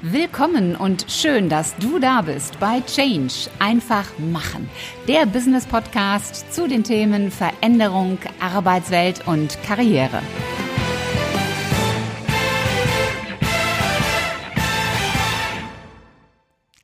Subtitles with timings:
[0.00, 3.50] Willkommen und schön, dass du da bist bei Change.
[3.58, 4.70] Einfach machen.
[5.08, 10.22] Der Business Podcast zu den Themen Veränderung, Arbeitswelt und Karriere.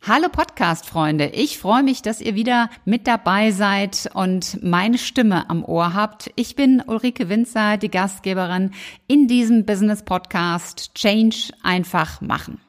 [0.05, 5.65] Hallo Podcast-Freunde, ich freue mich, dass ihr wieder mit dabei seid und meine Stimme am
[5.65, 6.33] Ohr habt.
[6.35, 8.73] Ich bin Ulrike Winzer, die Gastgeberin
[9.07, 12.64] in diesem Business-Podcast Change einfach machen.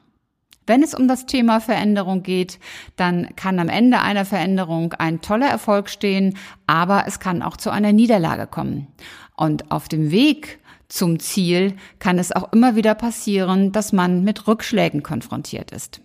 [0.66, 2.58] Wenn es um das Thema Veränderung geht,
[2.96, 7.70] dann kann am Ende einer Veränderung ein toller Erfolg stehen, aber es kann auch zu
[7.70, 8.88] einer Niederlage kommen.
[9.36, 14.46] Und auf dem Weg zum Ziel kann es auch immer wieder passieren, dass man mit
[14.46, 16.00] Rückschlägen konfrontiert ist.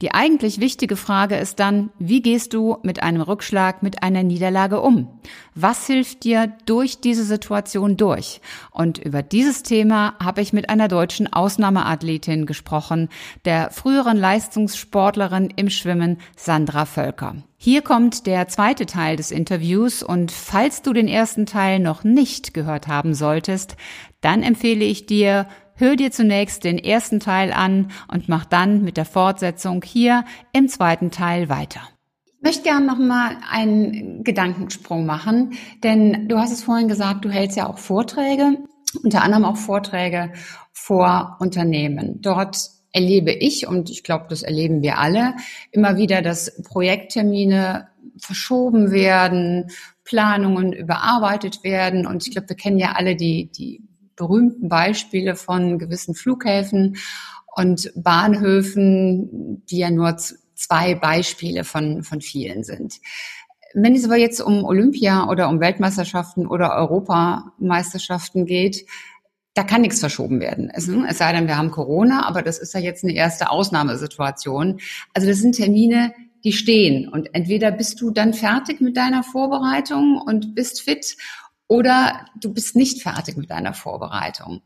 [0.00, 4.80] Die eigentlich wichtige Frage ist dann, wie gehst du mit einem Rückschlag, mit einer Niederlage
[4.80, 5.08] um?
[5.56, 8.40] Was hilft dir durch diese Situation durch?
[8.70, 13.08] Und über dieses Thema habe ich mit einer deutschen Ausnahmeathletin gesprochen,
[13.44, 17.36] der früheren Leistungssportlerin im Schwimmen Sandra Völker.
[17.56, 22.54] Hier kommt der zweite Teil des Interviews und falls du den ersten Teil noch nicht
[22.54, 23.76] gehört haben solltest,
[24.20, 25.48] dann empfehle ich dir,
[25.80, 30.66] Hör dir zunächst den ersten Teil an und mach dann mit der Fortsetzung hier im
[30.68, 31.82] zweiten Teil weiter.
[32.26, 35.52] Ich möchte gerne noch mal einen Gedankensprung machen,
[35.84, 38.58] denn du hast es vorhin gesagt, du hältst ja auch Vorträge,
[39.04, 40.32] unter anderem auch Vorträge
[40.72, 42.20] vor Unternehmen.
[42.22, 42.58] Dort
[42.90, 45.36] erlebe ich und ich glaube, das erleben wir alle
[45.70, 47.86] immer wieder, dass Projekttermine
[48.18, 49.70] verschoben werden,
[50.02, 53.87] Planungen überarbeitet werden und ich glaube, wir kennen ja alle die die
[54.18, 56.96] berühmten Beispiele von gewissen Flughäfen
[57.56, 60.16] und Bahnhöfen, die ja nur
[60.54, 63.00] zwei Beispiele von, von vielen sind.
[63.74, 68.86] Wenn es aber jetzt um Olympia oder um Weltmeisterschaften oder Europameisterschaften geht,
[69.54, 70.70] da kann nichts verschoben werden.
[70.72, 74.80] Es, es sei denn, wir haben Corona, aber das ist ja jetzt eine erste Ausnahmesituation.
[75.14, 76.12] Also das sind Termine,
[76.44, 77.08] die stehen.
[77.08, 81.16] Und entweder bist du dann fertig mit deiner Vorbereitung und bist fit
[81.68, 84.62] oder du bist nicht fertig mit deiner Vorbereitung.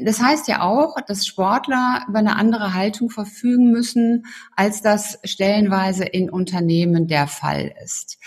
[0.00, 4.26] Das heißt ja auch, dass Sportler über eine andere Haltung verfügen müssen,
[4.56, 8.18] als das stellenweise in Unternehmen der Fall ist.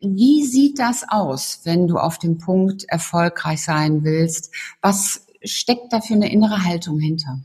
[0.00, 4.54] Wie sieht das aus, wenn du auf dem Punkt erfolgreich sein willst?
[4.82, 7.40] Was steckt da für eine innere Haltung hinter?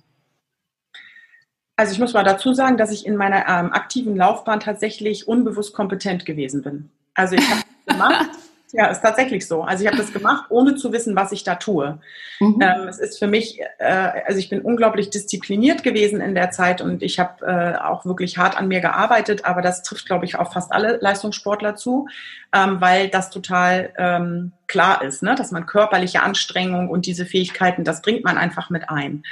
[1.76, 5.74] Also ich muss mal dazu sagen, dass ich in meiner ähm, aktiven Laufbahn tatsächlich unbewusst
[5.74, 6.92] kompetent gewesen bin.
[7.14, 8.30] Also ich habe gemacht,
[8.74, 9.64] Ja, ist tatsächlich so.
[9.64, 12.00] Also ich habe das gemacht, ohne zu wissen, was ich da tue.
[12.40, 12.60] Mhm.
[12.62, 16.82] Ähm, es ist für mich, äh, also ich bin unglaublich diszipliniert gewesen in der Zeit
[16.82, 20.38] und ich habe äh, auch wirklich hart an mir gearbeitet, aber das trifft, glaube ich,
[20.38, 22.08] auf fast alle Leistungssportler zu,
[22.54, 25.36] ähm, weil das total ähm, klar ist, ne?
[25.36, 29.24] dass man körperliche Anstrengung und diese Fähigkeiten, das bringt man einfach mit ein.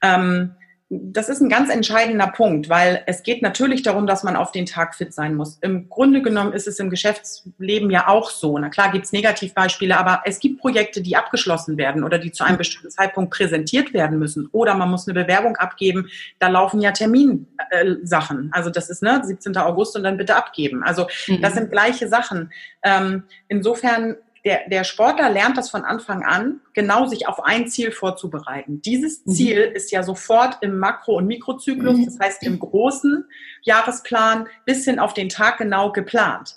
[0.00, 0.54] Ähm,
[0.88, 4.66] das ist ein ganz entscheidender Punkt, weil es geht natürlich darum, dass man auf den
[4.66, 5.58] Tag fit sein muss.
[5.60, 8.56] Im Grunde genommen ist es im Geschäftsleben ja auch so.
[8.56, 12.44] Na klar gibt es Negativbeispiele, aber es gibt Projekte, die abgeschlossen werden oder die zu
[12.44, 14.48] einem bestimmten Zeitpunkt präsentiert werden müssen.
[14.52, 16.08] Oder man muss eine Bewerbung abgeben.
[16.38, 18.50] Da laufen ja Terminsachen.
[18.52, 19.56] also das ist ne 17.
[19.56, 20.84] August und dann bitte abgeben.
[20.84, 21.42] Also mhm.
[21.42, 22.52] das sind gleiche Sachen.
[22.84, 27.90] Ähm, insofern der, der Sportler lernt das von Anfang an, genau sich auf ein Ziel
[27.90, 28.80] vorzubereiten.
[28.80, 29.32] Dieses mhm.
[29.32, 29.74] Ziel mhm.
[29.74, 33.24] ist ja sofort im Makro- und Mikrozyklus, das heißt im großen
[33.62, 36.54] Jahresplan bis hin auf den Tag genau geplant.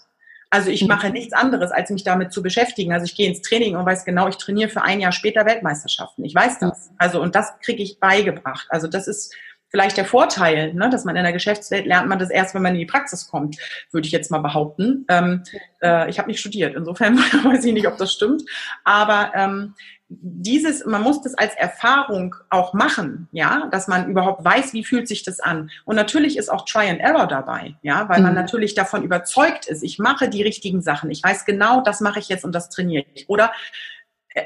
[0.52, 0.90] Also ich mhm.
[0.90, 2.94] mache nichts anderes, als mich damit zu beschäftigen.
[2.94, 6.24] Also ich gehe ins Training und weiß genau, ich trainiere für ein Jahr später Weltmeisterschaften.
[6.26, 6.92] Ich weiß das.
[7.00, 8.68] Also und das kriege ich beigebracht.
[8.70, 9.34] Also das ist
[9.70, 12.74] vielleicht der Vorteil, ne, dass man in der Geschäftswelt lernt man das erst, wenn man
[12.74, 13.58] in die Praxis kommt,
[13.92, 15.06] würde ich jetzt mal behaupten.
[15.10, 15.44] Ähm,
[15.82, 18.44] äh, ich habe nicht studiert, insofern weiß ich nicht, ob das stimmt.
[18.84, 19.76] Aber ähm,
[20.10, 25.08] dieses, man muss das als Erfahrung auch machen, ja, dass man überhaupt weiß, wie fühlt
[25.08, 25.70] sich das an.
[25.86, 28.26] Und natürlich ist auch Try and Error dabei, ja, weil mhm.
[28.26, 32.18] man natürlich davon überzeugt ist, ich mache die richtigen Sachen, ich weiß genau, das mache
[32.20, 33.30] ich jetzt und das trainiere ich.
[33.30, 33.52] Oder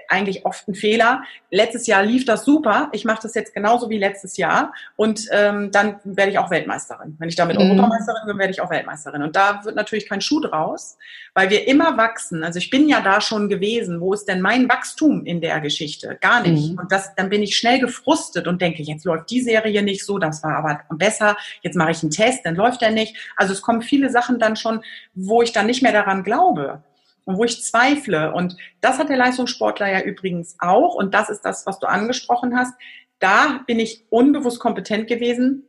[0.07, 1.23] eigentlich oft ein Fehler.
[1.51, 2.89] Letztes Jahr lief das super.
[2.93, 7.15] Ich mache das jetzt genauso wie letztes Jahr und ähm, dann werde ich auch Weltmeisterin.
[7.19, 7.63] Wenn ich damit mhm.
[7.63, 9.23] Europameisterin bin, werde ich auch Weltmeisterin.
[9.23, 10.97] Und da wird natürlich kein Schuh draus,
[11.33, 12.43] weil wir immer wachsen.
[12.43, 13.99] Also ich bin ja da schon gewesen.
[13.99, 16.17] Wo ist denn mein Wachstum in der Geschichte?
[16.21, 16.71] Gar nicht.
[16.71, 16.79] Mhm.
[16.79, 20.17] Und das, dann bin ich schnell gefrustet und denke, jetzt läuft die Serie nicht so,
[20.17, 21.35] das war aber besser.
[21.61, 23.15] Jetzt mache ich einen Test, dann läuft er nicht.
[23.35, 24.81] Also es kommen viele Sachen dann schon,
[25.13, 26.81] wo ich dann nicht mehr daran glaube
[27.25, 28.33] und wo ich zweifle.
[28.33, 30.95] Und das hat der Leistungssportler ja übrigens auch.
[30.95, 32.73] Und das ist das, was du angesprochen hast.
[33.19, 35.63] Da bin ich unbewusst kompetent gewesen.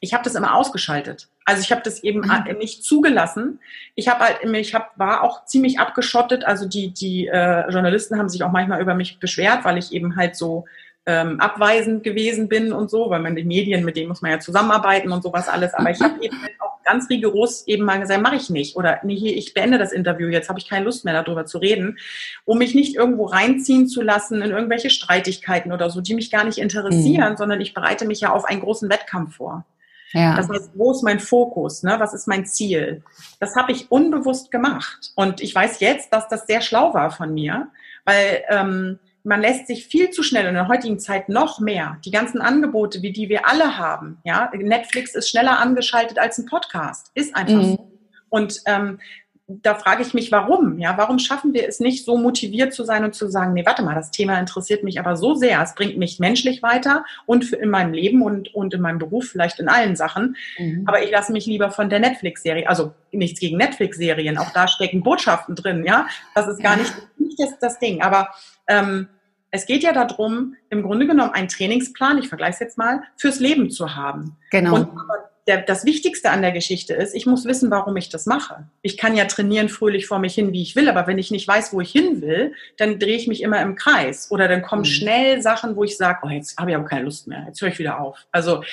[0.00, 1.28] Ich habe das immer ausgeschaltet.
[1.46, 2.58] Also ich habe das eben mhm.
[2.58, 3.60] nicht zugelassen.
[3.94, 6.44] Ich habe halt, ich hab, war auch ziemlich abgeschottet.
[6.44, 10.16] Also die die äh, Journalisten haben sich auch manchmal über mich beschwert, weil ich eben
[10.16, 10.66] halt so
[11.06, 14.40] ähm, abweisend gewesen bin und so, weil man die Medien, mit denen muss man ja
[14.40, 15.74] zusammenarbeiten und sowas alles.
[15.74, 18.76] Aber ich habe eben halt auch ganz rigoros eben mal gesagt, mache ich nicht.
[18.76, 21.98] Oder nee, ich beende das Interview, jetzt habe ich keine Lust mehr darüber zu reden,
[22.44, 26.44] um mich nicht irgendwo reinziehen zu lassen in irgendwelche Streitigkeiten oder so, die mich gar
[26.44, 27.36] nicht interessieren, mhm.
[27.36, 29.64] sondern ich bereite mich ja auf einen großen Wettkampf vor.
[30.12, 30.36] Ja.
[30.36, 31.82] Das heißt, wo ist mein Fokus?
[31.82, 31.96] Ne?
[31.98, 33.02] Was ist mein Ziel?
[33.40, 35.10] Das habe ich unbewusst gemacht.
[35.16, 37.68] Und ich weiß jetzt, dass das sehr schlau war von mir,
[38.04, 42.10] weil ähm, man lässt sich viel zu schnell in der heutigen Zeit noch mehr die
[42.10, 44.18] ganzen Angebote, wie die wir alle haben.
[44.24, 47.62] Ja, Netflix ist schneller angeschaltet als ein Podcast, ist einfach mhm.
[47.62, 47.90] so.
[48.28, 48.98] Und ähm,
[49.46, 50.78] da frage ich mich, warum?
[50.78, 53.82] Ja, warum schaffen wir es nicht, so motiviert zu sein und zu sagen, nee, warte
[53.82, 57.68] mal, das Thema interessiert mich aber so sehr, es bringt mich menschlich weiter und in
[57.68, 60.36] meinem Leben und, und in meinem Beruf, vielleicht in allen Sachen.
[60.58, 60.84] Mhm.
[60.86, 65.02] Aber ich lasse mich lieber von der Netflix-Serie, also nichts gegen Netflix-Serien, auch da stecken
[65.02, 66.06] Botschaften drin, ja.
[66.34, 66.92] Das ist gar nicht,
[67.24, 68.02] nicht das, das Ding.
[68.02, 68.28] Aber
[68.68, 69.08] ähm,
[69.50, 73.40] es geht ja darum, im Grunde genommen einen Trainingsplan, ich vergleiche es jetzt mal, fürs
[73.40, 74.36] Leben zu haben.
[74.50, 74.74] Genau.
[74.74, 74.88] Und
[75.46, 78.66] der, das Wichtigste an der Geschichte ist, ich muss wissen, warum ich das mache.
[78.82, 81.46] Ich kann ja trainieren fröhlich vor mich hin, wie ich will, aber wenn ich nicht
[81.46, 84.30] weiß, wo ich hin will, dann drehe ich mich immer im Kreis.
[84.30, 84.86] Oder dann kommen mhm.
[84.86, 87.68] schnell Sachen, wo ich sage, oh, jetzt habe ich aber keine Lust mehr, jetzt höre
[87.68, 88.18] ich wieder auf.
[88.32, 88.64] Also,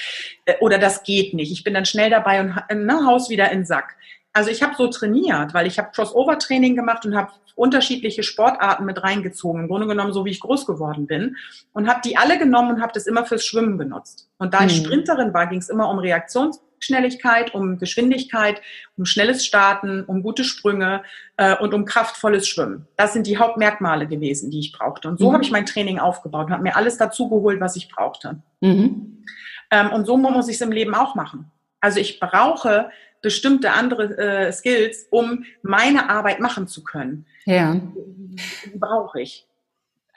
[0.46, 1.52] äh, oder das geht nicht.
[1.52, 3.96] Ich bin dann schnell dabei und ne, Haus wieder in den Sack.
[4.34, 9.04] Also ich habe so trainiert, weil ich habe Crossover-Training gemacht und habe unterschiedliche Sportarten mit
[9.04, 11.36] reingezogen, im Grunde genommen so wie ich groß geworden bin
[11.74, 14.30] und habe die alle genommen und habe das immer fürs Schwimmen benutzt.
[14.38, 14.68] Und da mhm.
[14.68, 18.62] ich Sprinterin war, ging es immer um Reaktionsschnelligkeit, um Geschwindigkeit,
[18.98, 21.04] um schnelles Starten, um gute Sprünge
[21.36, 22.88] äh, und um kraftvolles Schwimmen.
[22.96, 25.10] Das sind die Hauptmerkmale gewesen, die ich brauchte.
[25.10, 25.34] Und so mhm.
[25.34, 28.42] habe ich mein Training aufgebaut und habe mir alles dazu geholt, was ich brauchte.
[28.62, 29.26] Mhm.
[29.72, 31.52] Ähm, und so muss ich es im Leben auch machen.
[31.82, 32.92] Also ich brauche
[33.22, 37.26] bestimmte andere äh, Skills, um meine Arbeit machen zu können.
[37.46, 37.76] Ja.
[37.76, 39.48] Die brauche ich.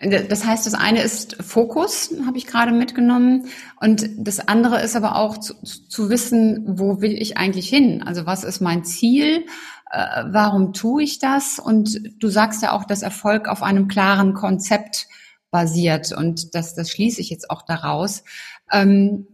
[0.01, 3.47] Das heißt, das eine ist Fokus, habe ich gerade mitgenommen.
[3.81, 8.03] Und das andere ist aber auch zu, zu, wissen, wo will ich eigentlich hin?
[8.05, 9.47] Also was ist mein Ziel?
[9.91, 11.59] Äh, warum tue ich das?
[11.59, 15.07] Und du sagst ja auch, dass Erfolg auf einem klaren Konzept
[15.51, 16.13] basiert.
[16.13, 18.25] Und das, das schließe ich jetzt auch daraus.
[18.73, 19.29] Ähm,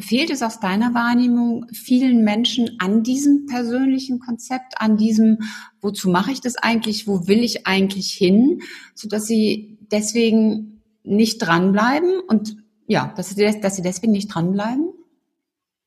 [0.00, 5.38] fehlt es aus deiner Wahrnehmung vielen Menschen an diesem persönlichen Konzept, an diesem,
[5.80, 8.60] wozu mache ich das eigentlich, wo will ich eigentlich hin,
[8.94, 12.56] so dass sie deswegen nicht dranbleiben und
[12.86, 14.92] ja, dass sie, dass sie deswegen nicht dranbleiben?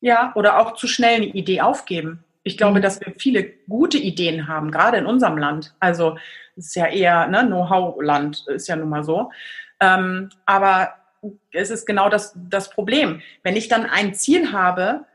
[0.01, 2.23] Ja, oder auch zu schnell eine Idee aufgeben.
[2.43, 2.83] Ich glaube, mhm.
[2.83, 5.75] dass wir viele gute Ideen haben, gerade in unserem Land.
[5.79, 6.17] Also
[6.55, 9.29] es ist ja eher ne, Know-how-Land, ist ja nun mal so.
[9.81, 10.93] Ähm, aber
[11.51, 13.21] es ist genau das, das Problem.
[13.43, 15.05] Wenn ich dann ein Ziel habe,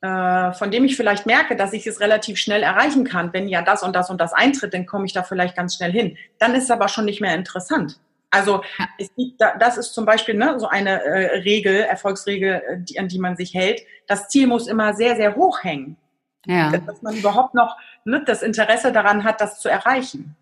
[0.00, 3.62] äh, von dem ich vielleicht merke, dass ich es relativ schnell erreichen kann, wenn ja
[3.62, 6.16] das und das und das eintritt, dann komme ich da vielleicht ganz schnell hin.
[6.38, 7.98] Dann ist es aber schon nicht mehr interessant.
[8.30, 8.62] Also
[9.16, 13.18] gibt, das ist zum Beispiel ne, so eine äh, Regel, Erfolgsregel, äh, die, an die
[13.18, 13.80] man sich hält.
[14.08, 15.96] Das Ziel muss immer sehr, sehr hoch hängen.
[16.44, 16.70] Ja.
[16.76, 20.36] Dass man überhaupt noch ne, das Interesse daran hat, das zu erreichen.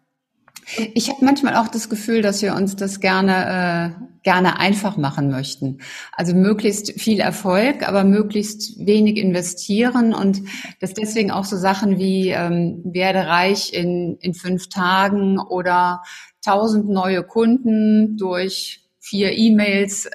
[0.94, 5.30] Ich habe manchmal auch das Gefühl, dass wir uns das gerne, äh, gerne einfach machen
[5.30, 5.78] möchten.
[6.12, 10.42] Also möglichst viel Erfolg, aber möglichst wenig investieren und
[10.80, 16.02] dass deswegen auch so Sachen wie ähm, werde reich in, in fünf Tagen oder
[16.44, 20.10] tausend neue Kunden durch vier E-Mails, äh,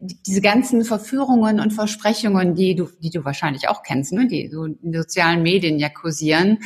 [0.00, 4.64] diese ganzen Verführungen und Versprechungen, die du, die du wahrscheinlich auch kennst, ne, die so
[4.64, 6.58] in sozialen Medien ja kursieren,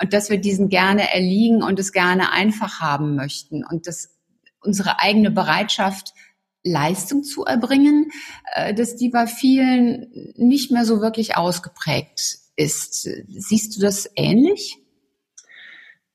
[0.00, 4.10] und dass wir diesen gerne erliegen und es gerne einfach haben möchten und dass
[4.60, 6.14] unsere eigene Bereitschaft,
[6.62, 8.10] Leistung zu erbringen,
[8.54, 13.08] äh, dass die bei vielen nicht mehr so wirklich ausgeprägt ist.
[13.28, 14.76] Siehst du das ähnlich?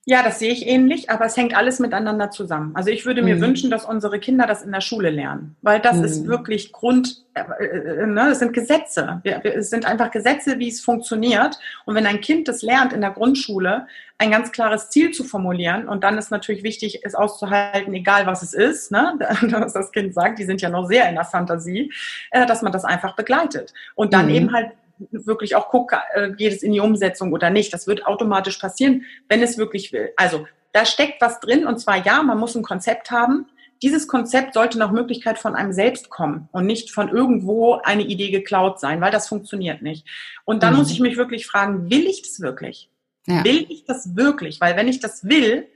[0.07, 2.75] Ja, das sehe ich ähnlich, aber es hängt alles miteinander zusammen.
[2.75, 3.41] Also ich würde mir mhm.
[3.41, 6.03] wünschen, dass unsere Kinder das in der Schule lernen, weil das mhm.
[6.03, 9.23] ist wirklich Grund, äh, äh, ne, das sind Gesetze.
[9.23, 11.57] Es sind einfach Gesetze, wie es funktioniert.
[11.85, 13.87] Und wenn ein Kind das lernt in der Grundschule,
[14.19, 18.43] ein ganz klares Ziel zu formulieren, und dann ist natürlich wichtig, es auszuhalten, egal was
[18.43, 21.91] es ist, ne, was das Kind sagt, die sind ja noch sehr in der Fantasie,
[22.29, 23.73] äh, dass man das einfach begleitet.
[23.95, 24.35] Und dann mhm.
[24.35, 24.69] eben halt
[25.11, 27.73] wirklich auch gucke, äh, geht es in die Umsetzung oder nicht.
[27.73, 30.11] Das wird automatisch passieren, wenn es wirklich will.
[30.15, 33.47] Also da steckt was drin und zwar ja, man muss ein Konzept haben.
[33.81, 38.31] Dieses Konzept sollte nach Möglichkeit von einem selbst kommen und nicht von irgendwo eine Idee
[38.31, 40.07] geklaut sein, weil das funktioniert nicht.
[40.45, 40.79] Und dann mhm.
[40.79, 42.89] muss ich mich wirklich fragen, will ich das wirklich?
[43.27, 43.43] Ja.
[43.43, 44.61] Will ich das wirklich?
[44.61, 45.67] Weil wenn ich das will,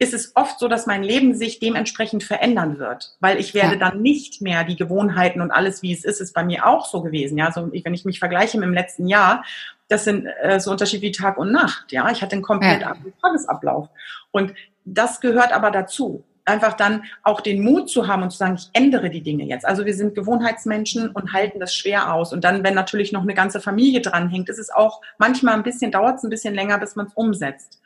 [0.00, 3.90] ist es oft so, dass mein Leben sich dementsprechend verändern wird, weil ich werde ja.
[3.90, 7.02] dann nicht mehr die Gewohnheiten und alles, wie es ist, ist bei mir auch so
[7.02, 7.36] gewesen.
[7.36, 9.44] Ja, so wenn ich mich vergleiche mit dem letzten Jahr,
[9.88, 11.92] das sind äh, so Unterschiede wie Tag und Nacht.
[11.92, 12.96] Ja, ich hatte einen komplett ja.
[13.20, 13.88] Tagesablauf
[14.30, 14.54] und
[14.86, 16.24] das gehört aber dazu.
[16.46, 19.66] einfach dann auch den Mut zu haben und zu sagen, ich ändere die Dinge jetzt.
[19.66, 22.32] Also wir sind Gewohnheitsmenschen und halten das schwer aus.
[22.32, 25.92] Und dann, wenn natürlich noch eine ganze Familie dranhängt, ist es auch manchmal ein bisschen,
[25.92, 27.79] dauert es ein bisschen länger, bis man es umsetzt.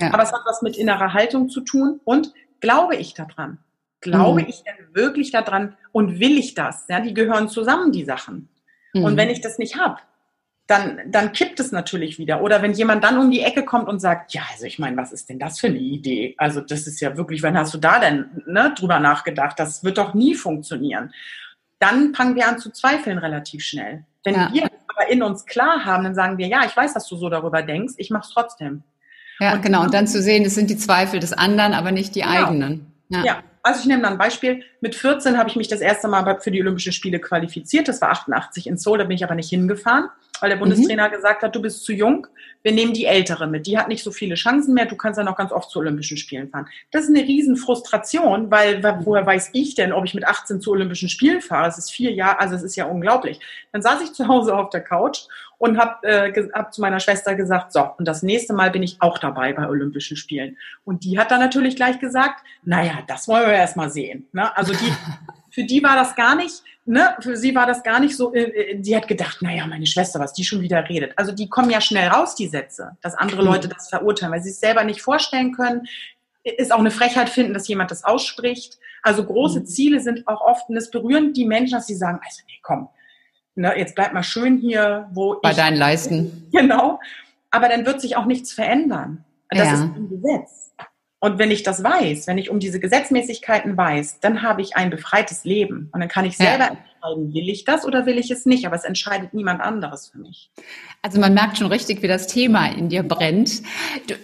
[0.00, 0.12] Ja.
[0.12, 3.58] Aber es hat was mit innerer Haltung zu tun und glaube ich daran?
[4.00, 4.48] Glaube mhm.
[4.48, 6.84] ich denn wirklich daran und will ich das?
[6.88, 8.48] Ja, die gehören zusammen, die Sachen.
[8.92, 9.04] Mhm.
[9.04, 9.98] Und wenn ich das nicht habe,
[10.66, 12.42] dann, dann kippt es natürlich wieder.
[12.42, 15.12] Oder wenn jemand dann um die Ecke kommt und sagt, ja, also ich meine, was
[15.12, 16.34] ist denn das für eine Idee?
[16.38, 19.58] Also das ist ja wirklich, wann hast du da denn ne, drüber nachgedacht?
[19.58, 21.12] Das wird doch nie funktionieren.
[21.78, 24.04] Dann fangen wir an zu zweifeln relativ schnell.
[24.24, 24.50] Wenn ja.
[24.52, 27.28] wir aber in uns klar haben, dann sagen wir, ja, ich weiß, dass du so
[27.28, 28.82] darüber denkst, ich mache es trotzdem.
[29.40, 29.82] Ja, und genau.
[29.82, 32.46] Und dann zu sehen, es sind die Zweifel des anderen, aber nicht die genau.
[32.46, 32.92] eigenen.
[33.08, 33.24] Ja.
[33.24, 33.42] ja.
[33.62, 34.62] Also ich nehme da ein Beispiel.
[34.80, 37.88] Mit 14 habe ich mich das erste Mal für die Olympischen Spiele qualifiziert.
[37.88, 40.08] Das war 88 in Seoul, da bin ich aber nicht hingefahren
[40.40, 41.12] weil der Bundestrainer mhm.
[41.12, 42.26] gesagt hat, du bist zu jung,
[42.62, 43.66] wir nehmen die Ältere mit.
[43.66, 46.16] Die hat nicht so viele Chancen mehr, du kannst ja noch ganz oft zu Olympischen
[46.16, 46.66] Spielen fahren.
[46.90, 50.72] Das ist eine riesen Frustration, weil woher weiß ich denn, ob ich mit 18 zu
[50.72, 51.68] Olympischen Spielen fahre?
[51.68, 53.40] Es ist vier Jahre, also es ist ja unglaublich.
[53.72, 55.22] Dann saß ich zu Hause auf der Couch
[55.58, 59.00] und habe äh, hab zu meiner Schwester gesagt, so, und das nächste Mal bin ich
[59.00, 60.56] auch dabei bei Olympischen Spielen.
[60.84, 64.26] Und die hat dann natürlich gleich gesagt, naja, das wollen wir erst mal sehen.
[64.32, 64.54] Ne?
[64.56, 64.92] Also die,
[65.50, 68.78] für die war das gar nicht, ne, für sie war das gar nicht so, äh,
[68.78, 71.12] die hat gedacht, naja, meine Schwester, was die schon wieder redet.
[71.16, 73.48] Also die kommen ja schnell raus, die Sätze, dass andere mhm.
[73.48, 75.86] Leute das verurteilen, weil sie es selber nicht vorstellen können.
[76.44, 78.78] Ist auch eine Frechheit finden, dass jemand das ausspricht.
[79.02, 79.66] Also große mhm.
[79.66, 82.88] Ziele sind auch oft, und es berühren die Menschen, dass sie sagen, also nee, komm,
[83.56, 85.56] ne, jetzt bleib mal schön hier, wo Bei ich...
[85.56, 86.48] Bei deinen Leisten.
[86.52, 87.00] Genau.
[87.50, 89.24] Aber dann wird sich auch nichts verändern.
[89.50, 89.74] Das ja.
[89.74, 90.65] ist ein Gesetz.
[91.26, 94.90] Und wenn ich das weiß, wenn ich um diese Gesetzmäßigkeiten weiß, dann habe ich ein
[94.90, 95.90] befreites Leben.
[95.92, 96.68] Und dann kann ich selber ja.
[96.68, 98.64] entscheiden, will ich das oder will ich es nicht.
[98.64, 100.52] Aber es entscheidet niemand anderes für mich.
[101.02, 103.62] Also man merkt schon richtig, wie das Thema in dir brennt.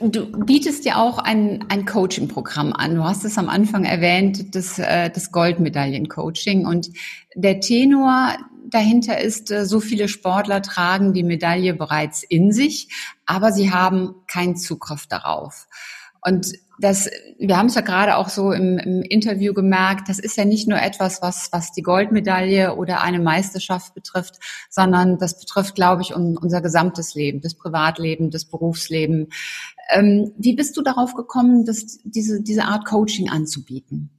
[0.00, 2.94] Du, du bietest ja auch ein, ein Coaching-Programm an.
[2.94, 6.66] Du hast es am Anfang erwähnt, das, äh, das Goldmedaillen-Coaching.
[6.66, 6.88] Und
[7.34, 8.36] der Tenor
[8.68, 12.90] dahinter ist, äh, so viele Sportler tragen die Medaille bereits in sich,
[13.26, 15.66] aber sie haben keinen Zugriff darauf.
[16.24, 20.36] Und das, wir haben es ja gerade auch so im, im, Interview gemerkt, das ist
[20.36, 24.38] ja nicht nur etwas, was, was die Goldmedaille oder eine Meisterschaft betrifft,
[24.70, 29.28] sondern das betrifft, glaube ich, un, unser gesamtes Leben, das Privatleben, das Berufsleben.
[29.90, 34.10] Ähm, wie bist du darauf gekommen, das, diese, diese Art Coaching anzubieten?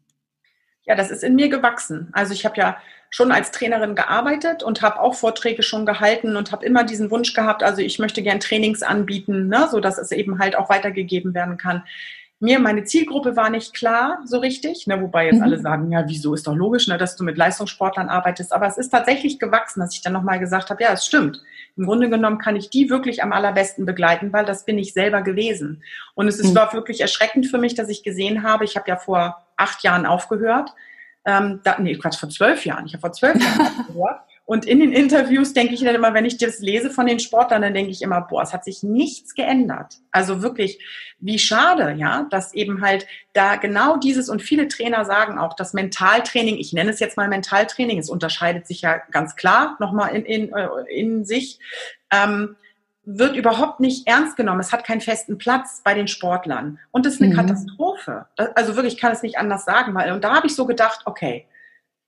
[0.86, 2.10] Ja, das ist in mir gewachsen.
[2.12, 2.78] Also ich habe ja
[3.14, 7.36] schon als Trainerin gearbeitet und habe auch Vorträge schon gehalten und habe immer diesen Wunsch
[7.36, 11.36] gehabt, also ich möchte gern Trainings anbieten, ne, so dass es eben halt auch weitergegeben
[11.36, 11.84] werden kann
[12.44, 15.44] mir, meine Zielgruppe war nicht klar so richtig, ne, wobei jetzt mhm.
[15.44, 18.78] alle sagen, ja, wieso ist doch logisch, ne, dass du mit Leistungssportlern arbeitest, aber es
[18.78, 21.42] ist tatsächlich gewachsen, dass ich dann nochmal gesagt habe, ja, es stimmt.
[21.78, 25.22] Im Grunde genommen kann ich die wirklich am allerbesten begleiten, weil das bin ich selber
[25.22, 25.84] gewesen.
[26.16, 26.56] Und es ist mhm.
[26.56, 30.06] war wirklich erschreckend für mich, dass ich gesehen habe, ich habe ja vor acht Jahren
[30.06, 30.74] aufgehört,
[31.26, 34.92] ähm, da, nee, Quatsch, vor zwölf Jahren, ich habe vor zwölf Jahren und in den
[34.92, 38.02] Interviews denke ich dann immer, wenn ich das lese von den Sportlern, dann denke ich
[38.02, 40.00] immer, boah, es hat sich nichts geändert.
[40.12, 40.84] Also wirklich,
[41.20, 45.74] wie schade, ja, dass eben halt da genau dieses und viele Trainer sagen auch, das
[45.74, 50.26] Mentaltraining, ich nenne es jetzt mal Mentaltraining, es unterscheidet sich ja ganz klar nochmal in,
[50.26, 51.60] in, äh, in sich,
[52.12, 52.58] ähm,
[53.06, 54.62] wird überhaupt nicht ernst genommen.
[54.62, 56.80] Es hat keinen festen Platz bei den Sportlern.
[56.92, 57.38] Und das ist eine mhm.
[57.38, 58.26] Katastrophe.
[58.56, 61.02] Also wirklich, ich kann es nicht anders sagen, weil, und da habe ich so gedacht,
[61.06, 61.46] okay,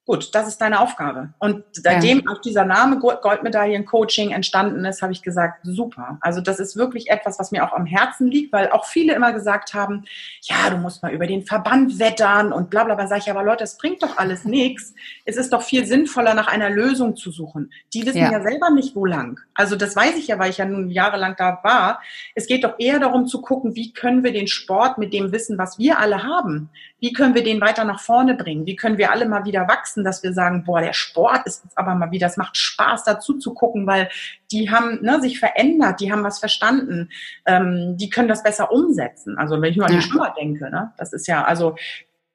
[0.06, 1.34] gut, das ist deine Aufgabe.
[1.40, 2.32] Und seitdem ja.
[2.32, 6.20] auch dieser Name Goldmedaillen-Coaching entstanden ist, habe ich gesagt, super.
[6.22, 9.34] Also das ist wirklich etwas, was mir auch am Herzen liegt, weil auch viele immer
[9.34, 10.06] gesagt haben,
[10.42, 13.08] ja, du musst mal über den Verband wettern und bla bla bla.
[13.08, 14.94] Sag ich, aber Leute, das bringt doch alles nichts.
[15.26, 17.72] Es ist doch viel sinnvoller, nach einer Lösung zu suchen.
[17.94, 18.32] Die wissen ja.
[18.32, 19.40] ja selber nicht, wo lang.
[19.56, 22.02] Also das weiß ich ja, weil ich ja nun jahrelang da war.
[22.36, 25.58] Es geht doch eher darum zu gucken, wie können wir den Sport mit dem Wissen,
[25.58, 26.70] was wir alle haben,
[27.00, 28.66] wie können wir den weiter nach vorne bringen?
[28.66, 29.95] Wie können wir alle mal wieder wachsen?
[29.96, 33.04] Wachsen, dass wir sagen, boah, der Sport ist jetzt aber mal wieder, es macht Spaß
[33.04, 34.10] dazu zu gucken, weil
[34.52, 37.10] die haben ne, sich verändert, die haben was verstanden,
[37.46, 39.38] ähm, die können das besser umsetzen.
[39.38, 41.76] Also wenn ich nur an die Schwimmer denke, ne, das ist ja also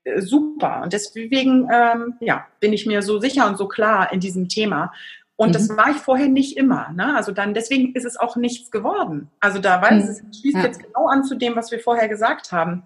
[0.05, 0.83] äh, super.
[0.83, 4.93] Und deswegen ähm, ja, bin ich mir so sicher und so klar in diesem Thema.
[5.37, 5.53] Und mhm.
[5.53, 6.91] das war ich vorher nicht immer.
[6.95, 7.15] Ne?
[7.17, 9.31] Also dann, deswegen ist es auch nichts geworden.
[9.41, 10.09] Also da, weil mhm.
[10.09, 10.65] es schließt ja.
[10.65, 12.83] jetzt genau an zu dem, was wir vorher gesagt haben.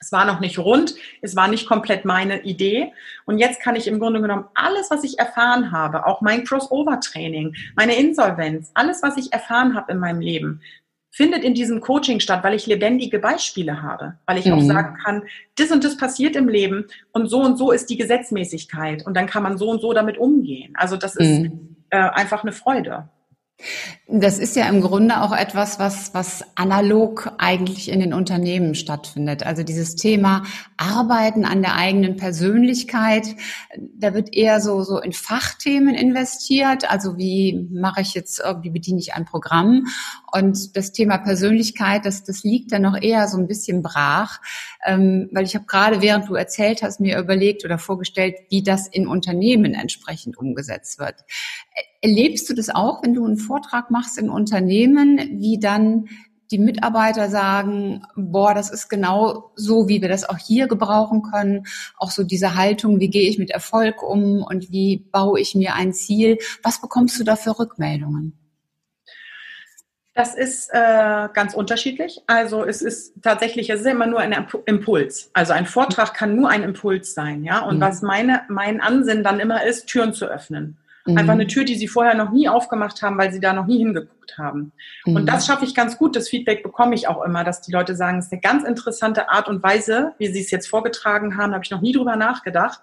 [0.00, 2.92] Es war noch nicht rund, es war nicht komplett meine Idee.
[3.26, 7.54] Und jetzt kann ich im Grunde genommen alles, was ich erfahren habe, auch mein Crossover-Training,
[7.76, 10.62] meine Insolvenz, alles, was ich erfahren habe in meinem Leben,
[11.10, 14.52] findet in diesem Coaching statt, weil ich lebendige Beispiele habe, weil ich mhm.
[14.54, 15.22] auch sagen kann,
[15.56, 19.26] das und das passiert im Leben und so und so ist die Gesetzmäßigkeit und dann
[19.26, 20.72] kann man so und so damit umgehen.
[20.76, 21.76] Also das ist mhm.
[21.90, 23.08] äh, einfach eine Freude.
[24.06, 29.44] Das ist ja im Grunde auch etwas, was, was analog eigentlich in den Unternehmen stattfindet.
[29.44, 30.42] Also dieses Thema
[30.76, 33.36] Arbeiten an der eigenen Persönlichkeit,
[33.94, 36.90] da wird eher so, so in Fachthemen investiert.
[36.90, 39.86] Also wie mache ich jetzt, wie bediene ich ein Programm?
[40.32, 44.40] Und das Thema Persönlichkeit, das, das liegt dann noch eher so ein bisschen brach,
[44.84, 48.88] ähm, weil ich habe gerade, während du erzählt hast, mir überlegt oder vorgestellt, wie das
[48.88, 51.16] in Unternehmen entsprechend umgesetzt wird.
[52.02, 56.08] Erlebst du das auch, wenn du einen Vortrag machst in Unternehmen, wie dann
[56.50, 61.64] die Mitarbeiter sagen, boah, das ist genau so, wie wir das auch hier gebrauchen können.
[61.96, 65.74] Auch so diese Haltung, wie gehe ich mit Erfolg um und wie baue ich mir
[65.74, 66.38] ein Ziel?
[66.62, 68.36] Was bekommst du da für Rückmeldungen?
[70.12, 72.20] Das ist äh, ganz unterschiedlich.
[72.26, 74.34] Also es ist tatsächlich, es ist immer nur ein
[74.66, 75.30] Impuls.
[75.34, 77.60] Also ein Vortrag kann nur ein Impuls sein, ja.
[77.60, 77.80] Und mhm.
[77.80, 80.79] was meine, mein Ansinnen dann immer ist, Türen zu öffnen.
[81.06, 81.18] Mhm.
[81.18, 83.78] Einfach eine Tür, die sie vorher noch nie aufgemacht haben, weil sie da noch nie
[83.78, 84.72] hingeguckt haben.
[85.04, 85.16] Mhm.
[85.16, 86.16] Und das schaffe ich ganz gut.
[86.16, 89.30] Das Feedback bekomme ich auch immer, dass die Leute sagen, es ist eine ganz interessante
[89.30, 91.50] Art und Weise, wie sie es jetzt vorgetragen haben.
[91.50, 92.80] Da habe ich noch nie drüber nachgedacht.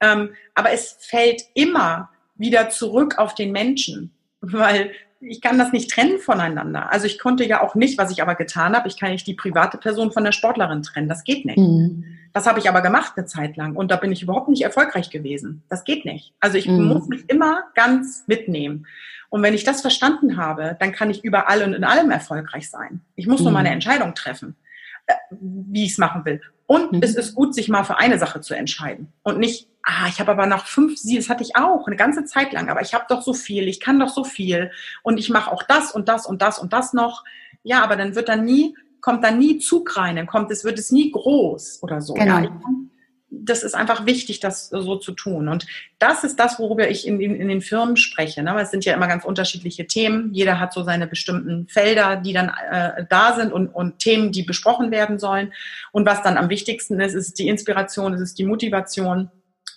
[0.00, 5.90] Ähm, aber es fällt immer wieder zurück auf den Menschen, weil ich kann das nicht
[5.90, 6.92] trennen voneinander.
[6.92, 9.34] Also ich konnte ja auch nicht, was ich aber getan habe, ich kann nicht die
[9.34, 11.08] private Person von der Sportlerin trennen.
[11.08, 11.58] Das geht nicht.
[11.58, 12.04] Mhm.
[12.32, 15.10] Das habe ich aber gemacht eine Zeit lang und da bin ich überhaupt nicht erfolgreich
[15.10, 15.62] gewesen.
[15.68, 16.34] Das geht nicht.
[16.40, 16.84] Also ich mhm.
[16.84, 18.86] muss mich immer ganz mitnehmen.
[19.30, 23.00] Und wenn ich das verstanden habe, dann kann ich überall und in allem erfolgreich sein.
[23.16, 23.44] Ich muss mhm.
[23.44, 24.56] nur meine Entscheidung treffen,
[25.30, 26.40] wie ich es machen will.
[26.66, 27.00] Und mhm.
[27.02, 30.32] es ist gut, sich mal für eine Sache zu entscheiden und nicht, ah, ich habe
[30.32, 33.06] aber nach fünf, sie, das hatte ich auch eine ganze Zeit lang, aber ich habe
[33.08, 34.70] doch so viel, ich kann doch so viel
[35.02, 37.24] und ich mache auch das und das und das und das noch.
[37.62, 40.78] Ja, aber dann wird dann nie, kommt dann nie Zug rein, dann kommt es, wird
[40.78, 42.14] es nie groß oder so.
[42.14, 42.38] Genau.
[42.38, 42.60] Ja,
[43.30, 45.48] das ist einfach wichtig, das so zu tun.
[45.48, 45.66] Und
[45.98, 48.42] das ist das, worüber ich in, in, in den Firmen spreche.
[48.42, 48.58] Ne?
[48.60, 50.32] Es sind ja immer ganz unterschiedliche Themen.
[50.32, 54.42] Jeder hat so seine bestimmten Felder, die dann äh, da sind und, und Themen, die
[54.42, 55.52] besprochen werden sollen.
[55.92, 59.30] Und was dann am wichtigsten ist, ist die Inspiration, ist die Motivation.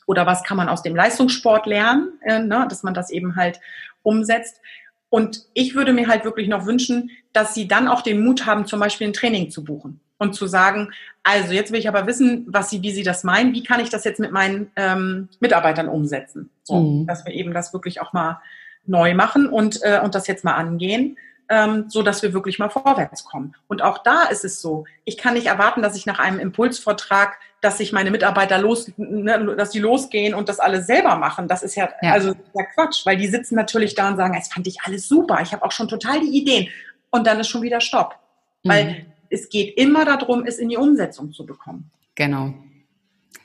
[0.07, 2.65] Oder was kann man aus dem Leistungssport lernen, äh, ne?
[2.69, 3.59] dass man das eben halt
[4.01, 4.61] umsetzt.
[5.09, 8.65] Und ich würde mir halt wirklich noch wünschen, dass sie dann auch den Mut haben,
[8.65, 10.91] zum Beispiel ein Training zu buchen und zu sagen,
[11.23, 13.89] also jetzt will ich aber wissen, was sie, wie sie das meinen, wie kann ich
[13.89, 17.07] das jetzt mit meinen ähm, Mitarbeitern umsetzen, so, mhm.
[17.07, 18.39] dass wir eben das wirklich auch mal
[18.85, 21.17] neu machen und äh, und das jetzt mal angehen,
[21.49, 23.55] ähm, so dass wir wirklich mal vorwärts kommen.
[23.67, 27.39] Und auch da ist es so, ich kann nicht erwarten, dass ich nach einem Impulsvortrag,
[27.59, 31.47] dass sich meine Mitarbeiter los, ne, dass die losgehen und das alles selber machen.
[31.47, 32.11] Das ist ja, ja.
[32.11, 35.39] also ja Quatsch, weil die sitzen natürlich da und sagen, es fand ich alles super,
[35.41, 36.67] ich habe auch schon total die Ideen.
[37.09, 38.19] Und dann ist schon wieder Stopp.
[38.63, 41.89] Weil mhm es geht immer darum, es in die Umsetzung zu bekommen.
[42.15, 42.53] Genau.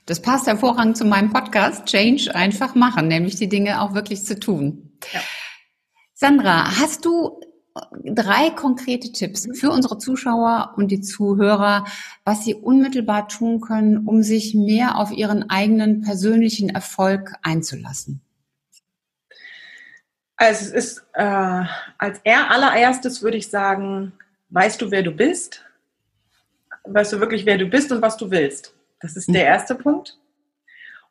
[0.07, 4.39] Das passt hervorragend zu meinem Podcast Change einfach machen, nämlich die Dinge auch wirklich zu
[4.39, 4.93] tun.
[5.13, 5.21] Ja.
[6.15, 7.41] Sandra, hast du
[8.05, 11.85] drei konkrete Tipps für unsere Zuschauer und die Zuhörer,
[12.25, 18.23] was sie unmittelbar tun können, um sich mehr auf ihren eigenen persönlichen Erfolg einzulassen?
[20.37, 21.65] Also es ist äh,
[21.99, 24.13] als allererstes würde ich sagen,
[24.51, 25.66] weißt du, wer du bist?
[26.89, 28.75] Weißt du wirklich, wer du bist und was du willst.
[29.01, 29.49] Das ist der mhm.
[29.49, 30.19] erste Punkt.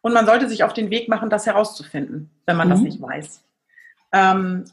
[0.01, 2.71] Und man sollte sich auf den Weg machen, das herauszufinden, wenn man mhm.
[2.71, 3.43] das nicht weiß.
[4.13, 4.65] Ähm,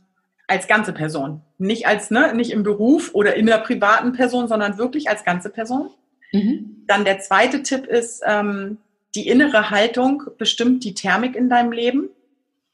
[0.46, 1.40] als ganze Person.
[1.58, 5.48] Nicht als, ne, nicht im Beruf oder in der privaten Person, sondern wirklich als ganze
[5.50, 5.90] Person.
[6.32, 6.84] Mhm.
[6.86, 8.78] Dann der zweite Tipp ist, ähm,
[9.14, 12.10] die innere Haltung bestimmt die Thermik in deinem Leben.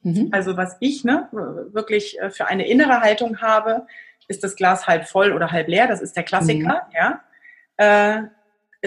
[0.03, 0.29] Mhm.
[0.33, 1.29] Also was ich ne,
[1.73, 3.87] wirklich äh, für eine innere Haltung habe,
[4.29, 5.87] ist das Glas halb voll oder halb leer.
[5.87, 6.95] Das ist der Klassiker, mhm.
[6.95, 7.21] ja.
[7.79, 8.23] Äh,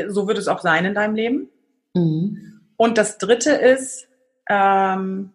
[0.08, 1.50] so wird es auch sein in deinem Leben.
[1.94, 2.62] Mhm.
[2.78, 4.08] Und das Dritte ist,
[4.50, 5.34] ähm,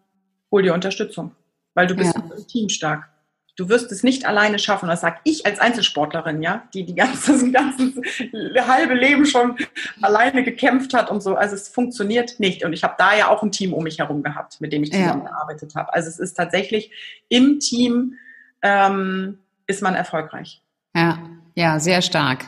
[0.51, 1.35] hol dir Unterstützung,
[1.73, 2.23] weil du bist ja.
[2.47, 3.09] teamstark.
[3.55, 4.87] Du wirst es nicht alleine schaffen.
[4.87, 9.57] Das sage ich als Einzelsportlerin, ja, die die ganze, das ganze halbe Leben schon
[10.01, 11.35] alleine gekämpft hat und so.
[11.35, 12.63] Also es funktioniert nicht.
[12.63, 14.91] Und ich habe da ja auch ein Team um mich herum gehabt, mit dem ich
[14.91, 15.81] zusammengearbeitet ja.
[15.81, 15.93] habe.
[15.93, 16.91] Also es ist tatsächlich
[17.29, 18.13] im Team
[18.61, 20.61] ähm, ist man erfolgreich.
[20.95, 21.17] Ja,
[21.55, 22.45] ja, sehr stark.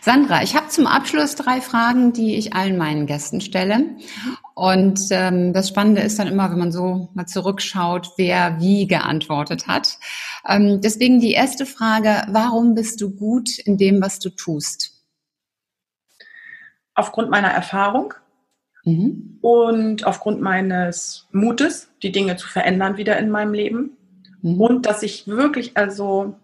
[0.00, 3.96] Sandra, ich habe zum Abschluss drei Fragen, die ich allen meinen Gästen stelle.
[4.54, 9.68] Und ähm, das Spannende ist dann immer, wenn man so mal zurückschaut, wer wie geantwortet
[9.68, 9.98] hat.
[10.46, 15.02] Ähm, deswegen die erste Frage, warum bist du gut in dem, was du tust?
[16.94, 18.14] Aufgrund meiner Erfahrung
[18.84, 19.38] mhm.
[19.40, 23.96] und aufgrund meines Mutes, die Dinge zu verändern wieder in meinem Leben.
[24.42, 24.60] Mhm.
[24.60, 26.34] Und dass ich wirklich also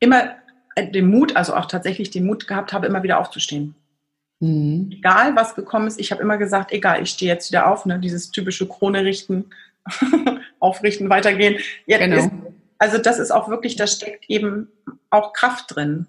[0.00, 0.41] immer
[0.78, 3.74] den Mut, also auch tatsächlich den Mut gehabt habe, immer wieder aufzustehen.
[4.40, 4.90] Mhm.
[4.90, 7.98] Egal, was gekommen ist, ich habe immer gesagt, egal, ich stehe jetzt wieder auf, ne?
[8.00, 9.50] dieses typische Krone richten,
[10.58, 11.58] aufrichten, weitergehen.
[11.86, 12.16] Jetzt genau.
[12.16, 12.30] ist,
[12.78, 14.68] Also das ist auch wirklich, da steckt eben
[15.10, 16.06] auch Kraft drin.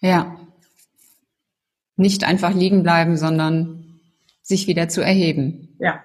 [0.00, 0.38] Ja.
[1.96, 4.00] Nicht einfach liegen bleiben, sondern
[4.42, 5.76] sich wieder zu erheben.
[5.80, 6.04] Ja.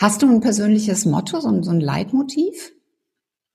[0.00, 2.72] Hast du ein persönliches Motto, so ein, so ein Leitmotiv?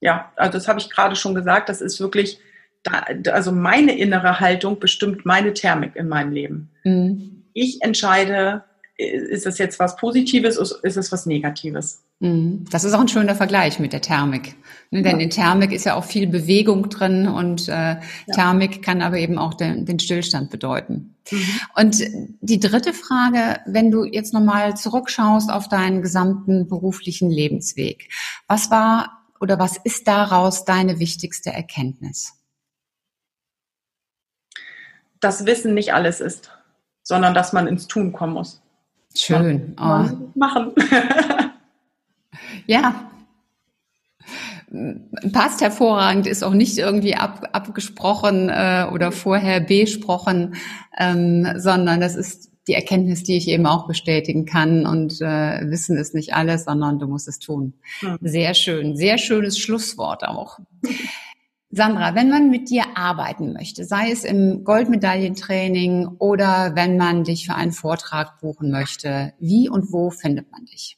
[0.02, 1.70] Ja, also das habe ich gerade schon gesagt.
[1.70, 2.40] Das ist wirklich,
[2.84, 6.70] da, also meine innere Haltung bestimmt meine Thermik in meinem Leben.
[6.84, 7.44] Mhm.
[7.54, 8.64] Ich entscheide,
[8.98, 12.04] ist es jetzt was Positives, ist es was Negatives.
[12.20, 12.66] Mhm.
[12.70, 14.56] Das ist auch ein schöner Vergleich mit der Thermik.
[14.92, 18.00] Ne, denn in Thermik ist ja auch viel Bewegung drin und äh, ja.
[18.34, 21.16] Thermik kann aber eben auch den, den Stillstand bedeuten.
[21.32, 21.46] Mhm.
[21.76, 22.04] Und
[22.42, 28.10] die dritte Frage, wenn du jetzt nochmal zurückschaust auf deinen gesamten beruflichen Lebensweg,
[28.48, 32.39] was war oder was ist daraus deine wichtigste Erkenntnis?
[35.20, 36.52] Dass Wissen nicht alles ist,
[37.04, 38.62] sondern dass man ins Tun kommen muss.
[39.16, 39.76] Schön.
[39.80, 40.06] Oh.
[40.36, 40.74] Machen.
[42.68, 43.10] ja.
[45.34, 50.56] Passt hervorragend, ist auch nicht irgendwie ab, abgesprochen äh, oder vorher besprochen,
[50.98, 54.86] ähm, sondern das ist die Erkenntnis, die ich eben auch bestätigen kann.
[54.86, 57.74] Und äh, Wissen ist nicht alles, sondern du musst es tun.
[58.02, 58.20] Hm.
[58.22, 60.60] Sehr schön, sehr schönes Schlusswort auch.
[61.72, 67.46] Sandra, wenn man mit dir arbeiten möchte, sei es im Goldmedaillentraining oder wenn man dich
[67.46, 70.98] für einen Vortrag buchen möchte, wie und wo findet man dich?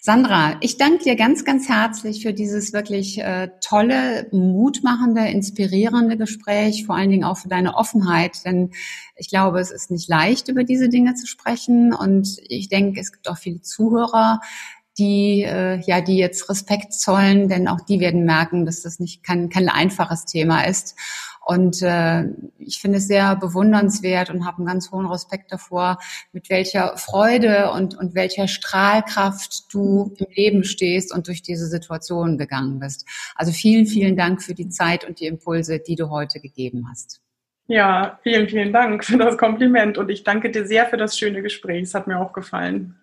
[0.00, 6.84] Sandra, ich danke dir ganz, ganz herzlich für dieses wirklich äh, tolle, mutmachende, inspirierende Gespräch,
[6.84, 8.72] vor allen Dingen auch für deine Offenheit, denn
[9.14, 13.12] ich glaube, es ist nicht leicht, über diese Dinge zu sprechen und ich denke, es
[13.12, 14.40] gibt auch viele Zuhörer,
[14.98, 19.22] die äh, ja die jetzt Respekt zollen, denn auch die werden merken, dass das nicht
[19.22, 20.96] kein, kein einfaches Thema ist.
[21.44, 22.24] Und äh,
[22.58, 25.98] ich finde es sehr bewundernswert und habe einen ganz hohen Respekt davor,
[26.32, 32.38] mit welcher Freude und, und welcher Strahlkraft du im Leben stehst und durch diese Situation
[32.38, 33.06] gegangen bist.
[33.34, 37.20] Also vielen, vielen Dank für die Zeit und die Impulse, die du heute gegeben hast.
[37.66, 41.42] Ja, vielen, vielen Dank für das Kompliment und ich danke dir sehr für das schöne
[41.42, 41.84] Gespräch.
[41.84, 43.01] Es hat mir auch gefallen.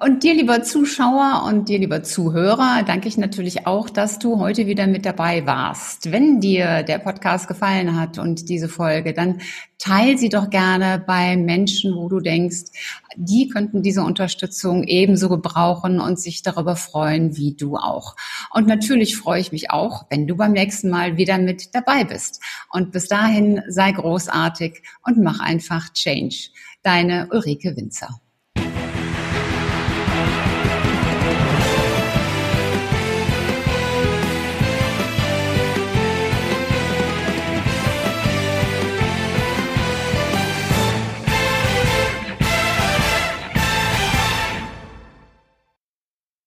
[0.00, 4.66] Und dir, lieber Zuschauer und dir, lieber Zuhörer, danke ich natürlich auch, dass du heute
[4.66, 6.10] wieder mit dabei warst.
[6.10, 9.40] Wenn dir der Podcast gefallen hat und diese Folge, dann
[9.78, 12.72] teil sie doch gerne bei Menschen, wo du denkst,
[13.16, 18.16] die könnten diese Unterstützung ebenso gebrauchen und sich darüber freuen wie du auch.
[18.50, 22.42] Und natürlich freue ich mich auch, wenn du beim nächsten Mal wieder mit dabei bist.
[22.70, 26.48] Und bis dahin sei großartig und mach einfach Change.
[26.82, 28.20] Deine Ulrike Winzer.